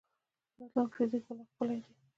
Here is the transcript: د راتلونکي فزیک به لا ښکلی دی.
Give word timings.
د 0.55 0.57
راتلونکي 0.59 0.93
فزیک 0.99 1.23
به 1.27 1.33
لا 1.39 1.43
ښکلی 1.49 1.77
دی. 1.83 1.93